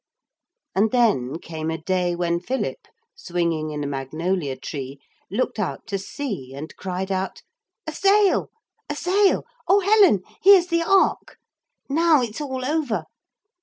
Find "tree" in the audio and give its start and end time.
4.57-4.99